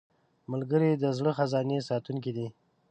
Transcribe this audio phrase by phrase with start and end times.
[0.51, 2.47] ملګری د زړه خزانې ساتونکی دی